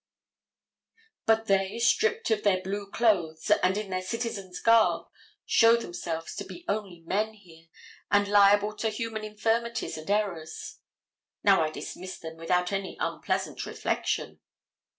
But 1.27 1.45
they, 1.45 1.77
stripped 1.77 2.31
of 2.31 2.41
their 2.41 2.63
blue 2.63 2.89
clothes, 2.89 3.51
and 3.61 3.77
in 3.77 3.91
their 3.91 4.01
citizens' 4.01 4.59
garb, 4.59 5.05
show 5.45 5.75
themselves 5.77 6.33
to 6.37 6.43
be 6.43 6.65
only 6.67 7.01
men 7.05 7.35
here, 7.35 7.67
and 8.09 8.27
liable 8.27 8.75
to 8.77 8.89
human 8.89 9.23
infirmities 9.23 9.97
and 9.99 10.09
errors. 10.09 10.79
Now 11.43 11.61
I 11.61 11.69
dismiss 11.69 12.17
them 12.17 12.37
without 12.37 12.71
any 12.71 12.97
unpleasant 12.99 13.63
reflection. 13.67 14.39